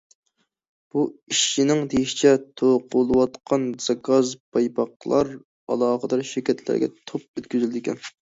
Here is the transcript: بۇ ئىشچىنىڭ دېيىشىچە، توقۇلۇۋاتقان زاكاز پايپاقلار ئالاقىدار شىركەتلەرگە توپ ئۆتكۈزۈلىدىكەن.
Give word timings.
بۇ 0.93 1.01
ئىشچىنىڭ 1.33 1.83
دېيىشىچە، 1.91 2.31
توقۇلۇۋاتقان 2.61 3.67
زاكاز 3.89 4.33
پايپاقلار 4.57 5.31
ئالاقىدار 5.37 6.25
شىركەتلەرگە 6.33 6.91
توپ 7.13 7.29
ئۆتكۈزۈلىدىكەن. 7.45 8.05